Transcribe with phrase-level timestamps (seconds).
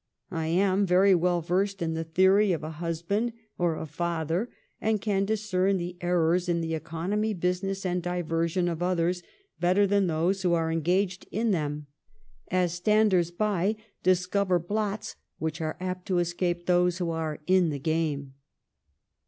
[0.31, 4.49] I am very well versed in the theory of a husband, or a father,
[4.81, 9.21] and can discern the errors in the economy, business, and diversion of others,
[9.59, 11.85] better than those who are engaged in them;
[12.49, 17.77] as standers by discover blots which are apt to escape those who are in the
[17.77, 18.33] game.'